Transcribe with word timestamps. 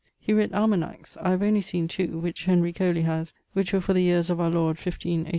He 0.19 0.33
writt 0.33 0.51
Almanacks 0.51 1.15
I 1.17 1.29
have 1.29 1.43
only 1.43 1.61
seen 1.61 1.87
two, 1.87 2.17
which 2.17 2.45
Henry 2.45 2.73
Coley 2.73 3.03
haz, 3.03 3.35
which 3.53 3.71
were 3.71 3.81
for 3.81 3.93
the 3.93 4.01
yeares 4.01 4.31
of 4.31 4.41
our 4.41 4.49
Lord 4.49 4.79
15. 4.79 5.27